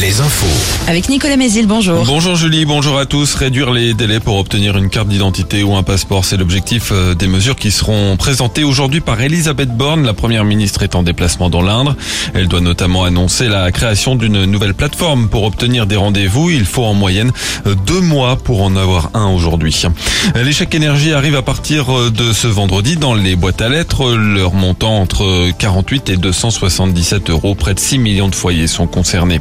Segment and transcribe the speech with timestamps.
[0.00, 0.46] Les infos.
[0.88, 2.04] Avec Nicolas Mézil, bonjour.
[2.04, 3.34] Bonjour Julie, bonjour à tous.
[3.34, 7.26] Réduire les délais pour obtenir une carte d'identité ou un passeport, c'est l'objectif euh, des
[7.26, 10.04] mesures qui seront présentées aujourd'hui par Elisabeth Borne.
[10.04, 11.94] La première ministre est en déplacement dans l'Indre.
[12.32, 16.50] Elle doit notamment annoncer la création d'une nouvelle plateforme pour obtenir des rendez-vous.
[16.50, 17.30] Il faut en moyenne
[17.66, 19.72] euh, deux mois pour en avoir un aujourd'hui.
[20.52, 24.14] Chèques énergie arrivent à partir euh, de ce vendredi dans les boîtes à lettres.
[24.14, 27.54] Leur montant entre 48 et 277 euros.
[27.54, 29.40] Près de 6 millions de foyers sont concernés.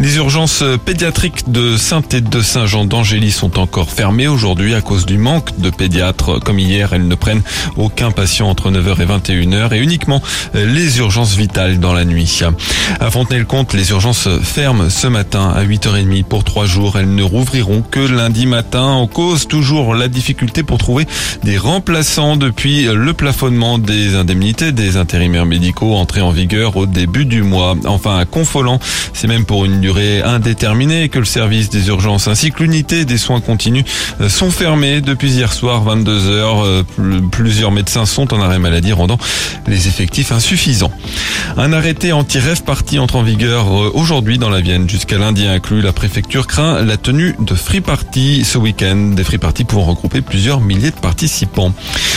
[0.00, 5.06] Les urgences pédiatriques de Sainte et de Saint-Jean d'Angély sont encore fermées aujourd'hui à cause
[5.06, 6.38] du manque de pédiatres.
[6.40, 7.42] Comme hier, elles ne prennent
[7.76, 10.22] aucun patient entre 9h et 21h et uniquement
[10.54, 12.42] les urgences vitales dans la nuit.
[13.00, 16.98] À Fontenay-le-Comte, les urgences ferment ce matin à 8h30 pour trois jours.
[16.98, 21.06] Elles ne rouvriront que lundi matin en cause toujours la difficulté pour trouver
[21.42, 27.24] des remplaçants depuis le plafonnement des indemnités des intérimaires médicaux entré en vigueur au début
[27.24, 27.74] du mois.
[27.86, 28.78] Enfin, à Confolant,
[29.12, 33.18] c'est même pour une durée indéterminée que le service des urgences ainsi que l'unité des
[33.18, 33.84] soins continus
[34.20, 36.64] euh, sont fermés depuis hier soir 22 heures.
[36.64, 36.82] Euh,
[37.30, 39.18] plusieurs médecins sont en arrêt maladie rendant
[39.66, 40.92] les effectifs insuffisants.
[41.56, 45.82] Un arrêté anti-rêve parti entre en vigueur euh, aujourd'hui dans la Vienne jusqu'à lundi inclus.
[45.82, 49.12] La préfecture craint la tenue de free party ce week-end.
[49.14, 51.72] Des free parties pour regrouper plusieurs milliers de participants.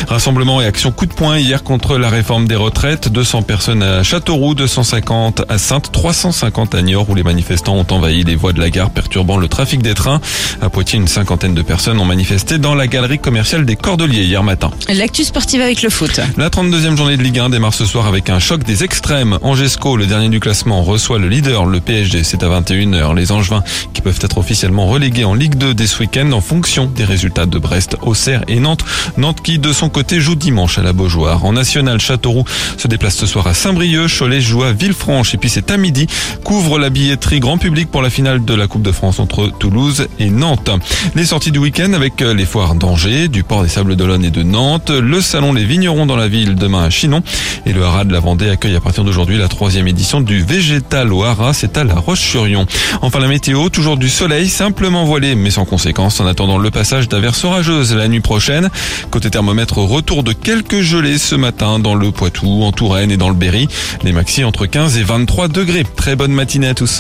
[0.08, 3.10] Rassemblement et action coup de poing hier contre la réforme des retraites.
[3.10, 8.24] 200 personnes à Châteauroux, 250 à Sainte, 350 à Niort où les manifestants ont envahi
[8.24, 10.22] les voies de la gare perturbant le trafic des trains.
[10.62, 14.44] À Poitiers, une cinquantaine de personnes ont manifesté dans la galerie commerciale des Cordeliers hier
[14.44, 14.72] matin.
[14.88, 16.22] L'actu sportive avec le foot.
[16.38, 19.38] La 32e journée de Ligue 1 démarre ce soir avec un choc des extrêmes.
[19.42, 22.24] Angesco, le dernier du classement, reçoit le leader, le PSG.
[22.24, 23.16] C'est à 21h.
[23.16, 26.86] Les Angevins qui peuvent être officiellement relégués en Ligue 2 dès ce week-end en fonction
[26.86, 28.86] des résultats de Brest, Auxerre et Nantes.
[29.18, 31.44] Nantes qui, de son côté, joue dimanche à la Beaujoire.
[31.44, 32.46] En national, Châteauroux
[32.78, 34.08] se déplace ce soir à Saint-Brieuc.
[34.08, 35.34] Cholet joue à Villefranche.
[35.34, 36.08] Et puis c'est à midi.
[36.44, 40.08] Couvre la billetterie grand public pour la finale de la Coupe de France entre Toulouse
[40.20, 40.70] et Nantes.
[41.16, 44.44] Les sorties du week-end avec les foires d'Angers, du port des Sables d'Olonne et de
[44.44, 47.24] Nantes, le salon Les Vignerons dans la ville demain à Chinon
[47.66, 51.12] et le Haras de la Vendée accueille à partir d'aujourd'hui la troisième édition du Végétal
[51.12, 52.68] au Haras, c'est à La Roche-sur-Yon.
[53.02, 57.10] Enfin la météo, toujours du soleil, simplement voilé mais sans conséquence en attendant le passage
[57.10, 58.70] d'averses orageuses la nuit prochaine.
[59.10, 63.30] Côté thermomètre, retour de quelques gelées ce matin dans le Poitou, en Touraine et dans
[63.30, 63.68] le Berry.
[64.04, 65.84] Les maxi entre 15 et 23 degrés.
[65.96, 66.91] Très bonne matinée à tous.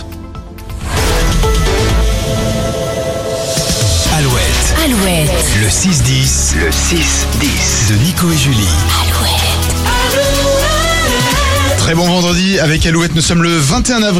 [5.41, 8.67] Le 6-10, le 6-10 de Nico et Julie.
[9.01, 9.41] Alouette.
[11.79, 14.19] Très bon vendredi avec Alouette, nous sommes le 21 avril.